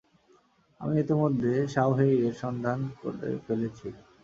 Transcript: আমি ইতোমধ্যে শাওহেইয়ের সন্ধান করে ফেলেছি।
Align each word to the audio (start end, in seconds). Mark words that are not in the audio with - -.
আমি 0.81 0.95
ইতোমধ্যে 1.03 1.53
শাওহেইয়ের 1.73 2.35
সন্ধান 2.43 2.79
করে 3.01 3.29
ফেলেছি। 3.45 3.87